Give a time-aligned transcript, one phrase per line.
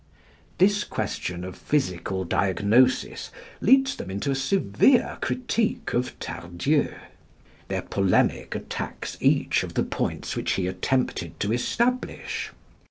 [0.57, 3.29] This question of physical diagnosis
[3.61, 6.91] leads them into a severe critique of Tardieu.
[7.67, 12.49] Their polemic attacks each of the points which he attempted to establish.